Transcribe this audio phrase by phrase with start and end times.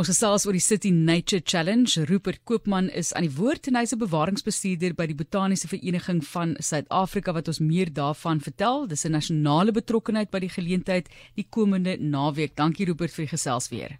[0.00, 2.06] Ons gesels oor die City Nature Challenge.
[2.08, 6.56] Rupert Koopman is aan die woord en hy's 'n bewaringsbestuurder by die Botaniese Vereniging van
[6.56, 8.86] Suid-Afrika wat ons meer daarvan vertel.
[8.88, 12.56] Dis 'n nasionale betrokkenheid by die geleentheid die komende naweek.
[12.56, 13.98] Dankie Rupert vir die gesels weer.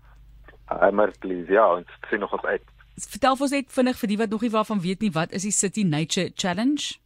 [0.71, 2.63] Hi Marlies, ja, ons sien nog op uit.
[2.97, 5.53] Vertel ons net vinnig vir die wat nog nie waarvan weet nie, wat is die
[5.53, 6.97] City Nature Challenge?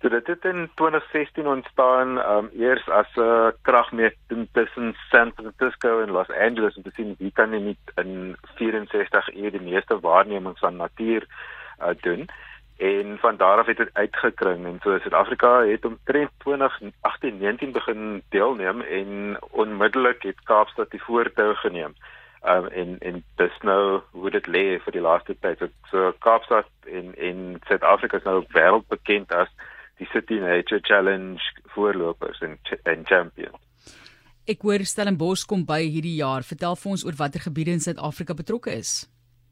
[0.00, 6.00] So dit het in 2016 ontstaan, um eers as 'n uh, kragmeting tussen San Francisco
[6.00, 10.58] en Los Angeles om te sien wie kan nie in 64 uur die meeste waarnemings
[10.58, 11.26] van natuur
[11.80, 12.28] uh, doen.
[12.76, 18.22] En van daar af het dit uitgekring en so Suid-Afrika het omtrent 2018 19 begin
[18.28, 21.94] deelneem en onmiddellik het Kaapstad die voortou geneem.
[22.46, 25.70] Um en en dis nou hoe dit lê vir die laaste tyd.
[25.90, 29.48] So Kaapstad en en Suid-Afrika is nou wêreldbekend as
[29.98, 31.40] die City Nature Challenge
[31.74, 33.58] voorlopers en en champions.
[34.48, 36.46] Ek hoor Stellenbosch kom by hierdie jaar.
[36.46, 39.04] Vertel vir ons oor watter gebiede in Suid-Afrika betrokke is.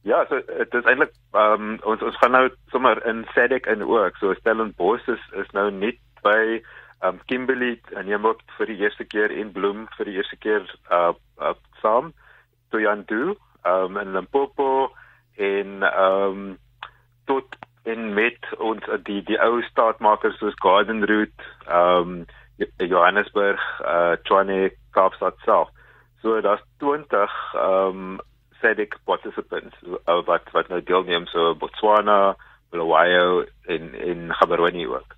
[0.09, 3.82] Ja, so dit is eintlik ehm um, ons ons gaan nou sommer in Sadik en
[3.85, 4.16] ook.
[4.23, 6.63] So Stellenbosch is is nou net by
[7.02, 10.38] ehm um, Kimberley en jy moet vir die eerste keer in Bloem vir die eerste
[10.40, 12.15] keer uh, uh saam
[12.70, 13.35] toe Jan doen
[13.66, 14.70] ehm um, in Limpopo
[15.37, 16.59] en ehm um,
[17.26, 22.24] tot en met ons die die ou staatmakers soos Garden Route, ehm um,
[22.80, 25.68] Johannesburg, eh uh, Tshwane, Kaapstad self.
[26.23, 28.18] So daar's 20 ehm um,
[28.60, 32.37] SADC participants uh, wat wat nou deelneem so Botswana,
[32.70, 35.16] Bulawayo en en Gaborone ook.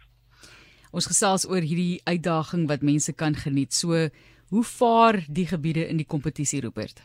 [0.91, 3.73] Ons gesels oor hierdie uitdaging wat mense kan geniet.
[3.73, 4.09] So
[4.49, 7.03] hoe vaar die gebiede in die kompetisie Rupert?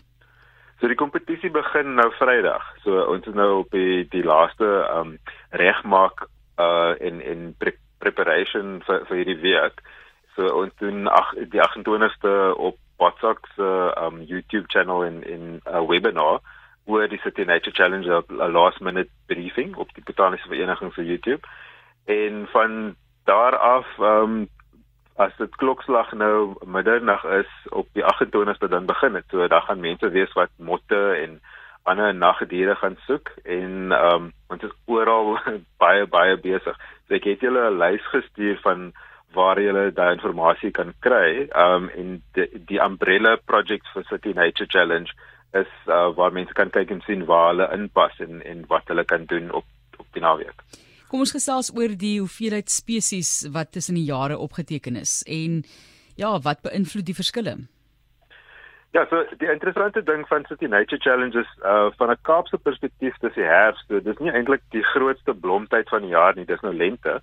[0.79, 2.63] So die kompetisie begin nou Vrydag.
[2.83, 5.13] So ons is nou op die die laaste um
[5.53, 6.27] regmaak
[6.59, 7.73] uh in in pre
[8.03, 9.81] preparation vir vir hierdie week.
[10.35, 13.69] So ons doen ag die 28ste op Potsock se
[14.01, 16.41] um YouTube channel in in 'n webinar
[16.85, 21.47] oor die City Nature Challenge 'n last minute briefing op die Botaniese Vereniging vir YouTube.
[22.05, 24.47] En van daar af um
[25.15, 29.23] as dit klokslag nou middernag is op die 28ste dan begin dit.
[29.29, 31.41] So dan gaan mense weet wat motte en
[31.83, 35.37] ander nagdiere gaan soek en ehm um, ons is oral
[35.83, 36.77] baie baie besig.
[37.07, 38.93] So ek het julle 'n lys gestuur van
[39.33, 41.49] waar jy daai inligting kan kry.
[41.49, 45.09] Ehm um, en die, die umbrella project for City Nature Challenge
[45.53, 49.05] is uh, waar mense kan kyk en sien waar hulle inpas en en wat hulle
[49.05, 49.65] kan doen op
[49.97, 50.63] op die naweek.
[51.09, 55.63] Kom ons gesels oor die hoeveelheid spesies wat tussen die jare opgeteken is en
[56.15, 57.57] ja, wat beïnvloed die verskille?
[58.93, 63.33] Ja, so die interessante ding van City Nature Challenges uh van 'n Kaapse perspektief dis
[63.33, 63.85] die herfs.
[63.87, 67.21] So, dis nie eintlik die grootste blomtyd van die jaar nie, dis nou lente.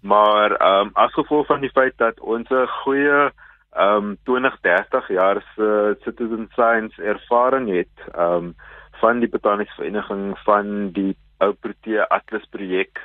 [0.00, 3.30] Maar ehm um, as gevolg van die feit dat ons 'n goeie
[3.72, 8.54] ehm um, 20, 30 jaar se citizen science ervaring het, ehm um,
[9.00, 12.98] van die botaniese vereniging van die ou Protea Atlas projek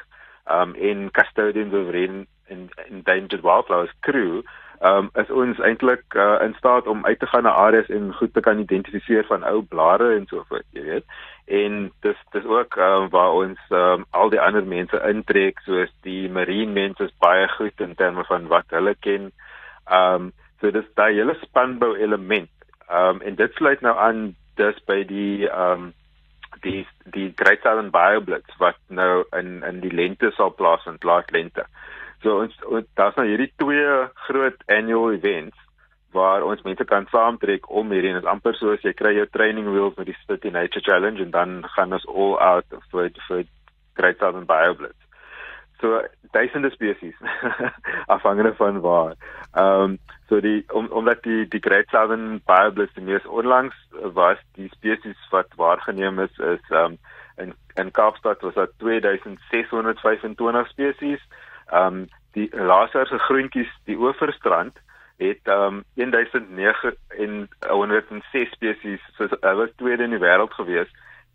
[0.52, 4.42] um en custodians of in in endangered wildflowers crew
[4.84, 8.34] um is ons eintlik uh, in staat om uit te gaan na areas en goed
[8.34, 11.06] te kan identifiseer van ou blare en so voort jy weet.
[11.48, 16.28] En dis dis ook um, waar ons um, al die ander mense intrek soos die
[16.30, 19.32] marine mense is baie goed in terme van wat hulle ken.
[19.88, 22.52] Um so dis daai hele spanbou element.
[22.92, 25.94] Um en dit sluit nou aan dis by die um
[26.64, 26.84] die
[27.16, 31.66] die Great Southern BioBlitz wat nou in in die lente sal plaasvind laat lente.
[32.24, 32.56] So ons,
[32.96, 35.60] daar's nou hierdie twee groot annual events
[36.14, 39.72] waar ons mense kan saamtrek om hierdie en is amper soos jy kry jou training
[39.74, 43.48] wheels met die City Nature Challenge en dan gaan ons all out vir vir
[43.98, 45.04] Great Southern BioBlitz
[45.84, 46.00] so
[46.32, 47.16] duisende spesies
[48.16, 49.16] afhangende van waar.
[49.54, 53.76] Ehm um, so die om omdat die die Great Southern Bioblitz die mees onlangs
[54.20, 56.98] was die spesies wat waargeneem is is ehm um,
[57.44, 61.22] in in Kaapstad was dit 2625 spesies.
[61.74, 64.76] Ehm um, die laaste se groentjies die Oeverstrand
[65.18, 70.90] het ehm um, 1906 spesies so was tweede in die wêreld gewees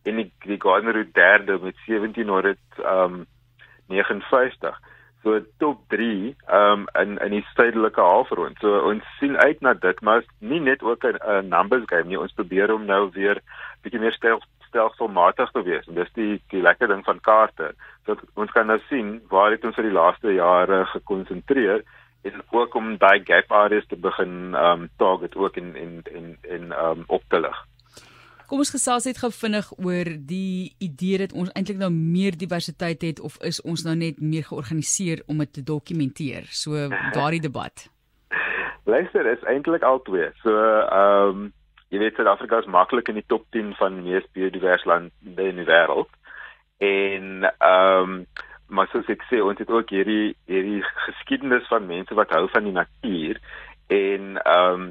[0.05, 3.27] en die, die Gardner Route derde met 1700 ehm um,
[3.89, 4.81] 59.
[5.23, 8.59] So top 3 um in in die suidelike halfrond.
[8.61, 12.21] So ons sien uit na dit, maar nie net ook 'n numbers game nie.
[12.21, 13.41] Ons probeer om nou weer
[13.83, 14.13] bietjie meer
[14.69, 15.87] stelselmatig te wees.
[15.89, 17.73] En dis die die lekker ding van kaarte.
[18.07, 21.85] So ons kan nou sien waar het ons vir die laaste jare gekonsentreer
[22.29, 26.73] en ook om daai gap areas te begin um target ook in in in in
[26.73, 27.59] um op te lig.
[28.49, 33.03] Kom ons gesels net gou vinnig oor die idee dat ons eintlik nou meer diversiteit
[33.05, 36.49] het of is ons nou net meer georganiseer om dit te dokumenteer.
[36.49, 37.89] So daardie debat.
[38.89, 40.31] Luister is eintlik al twee.
[40.43, 41.47] So ehm um,
[41.89, 45.69] jy weet Suid-Afrika is maklik in die top 10 van mees biodiverse lande in die
[45.69, 46.11] wêreld.
[46.79, 48.27] En ehm um,
[48.69, 52.67] maar soos ek sê, ons het ook hierdie hierdie geskiedenis van mense wat hou van
[52.69, 53.41] die natuur
[53.89, 54.91] en ehm um,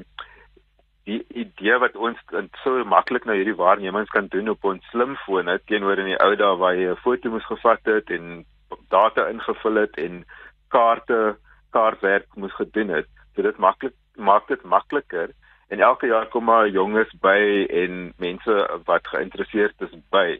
[1.08, 2.18] die idee wat ons
[2.62, 6.56] so maklik nou hierdie waarnemings kan doen op ons slimfone teenoor in die ou dae
[6.60, 8.44] waar jy 'n foto moes gevat het en
[8.92, 10.24] data ingevul het en
[10.68, 11.38] kaarte
[11.72, 13.08] kaartwerk moes gedoen het.
[13.34, 15.32] So dit maklik maak dit makliker
[15.68, 18.54] en elke jaar kom maar jonges by en mense
[18.84, 20.38] wat geïnteresseerd is by.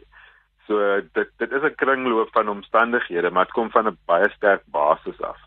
[0.67, 4.61] So dit dit is 'n kringloop van omstandighede, maar dit kom van 'n baie sterk
[4.65, 5.37] basis af.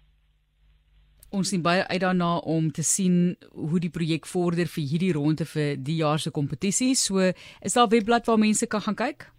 [1.31, 5.45] Ons sien baie uit daarna om te sien hoe die projek vorder vir hierdie ronde
[5.45, 6.95] vir die jaar se kompetisie.
[6.95, 7.19] So
[7.61, 9.31] is daar 'n webblad waar mense kan gaan kyk?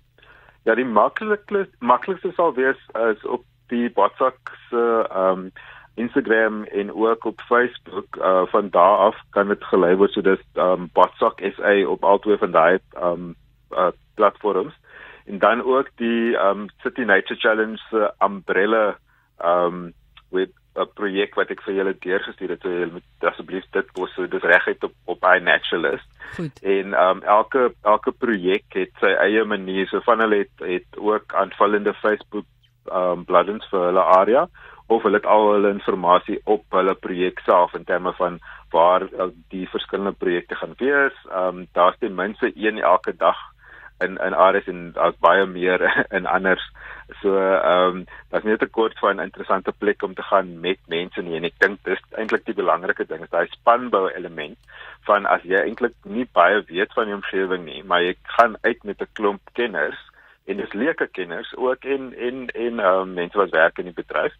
[0.63, 2.79] Ja, die maklikste maklikste sal wees
[3.11, 5.51] is op die Botsak se ehm um,
[5.95, 8.15] Instagram en ook op Facebook.
[8.15, 12.37] Uh van daar af kan dit gelei word so dis um, Botsak SA op albei
[12.37, 13.35] van daai um,
[13.71, 14.73] uh, platforms.
[15.25, 18.97] En dan ook die um, City Nature Challenge uh, umbrella
[19.45, 19.93] um,
[20.29, 24.09] web 'n projek wat ek vir julle deurgestuur het, so julle moet asseblief dit pos,
[24.15, 26.07] so dis reguit op op iNaturalist.
[26.35, 26.61] Goed.
[26.63, 31.33] En um, elke elke projek het sy eie manier, so van hulle het het ook
[31.33, 32.47] aanvullende Facebook
[32.89, 34.47] um, bladsy vir hulle area
[34.87, 38.39] of hulle het al hulle inligting op hulle projek self in terme van
[38.71, 41.17] waar uh, die verskillende projekte gaan wees.
[41.29, 43.37] Ehm um, daar's ten minste een elke dag
[43.99, 45.81] in in areas en daar's baie meer
[46.17, 46.71] in anders.
[47.21, 50.79] So ehm um, daar's net 'n kort van 'n interessante plek om te gaan met
[50.87, 54.57] mense nie en ek dink dis eintlik die belangrike ding is daai spanbou element
[55.05, 58.83] van as jy eintlik nie baie weet van die omgewing nie, maar jy gaan uit
[58.83, 59.99] met 'n klomp kenners
[60.45, 64.01] en dis leuke kenners ook en en en ehm um, mense wat werk in die
[64.03, 64.33] bedryf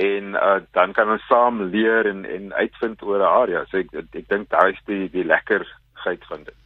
[0.00, 3.64] en uh, dan kan ons saam leer en en uitvind oor 'n area.
[3.68, 6.56] So ek ek dink daai is die die lekkerheid van dit.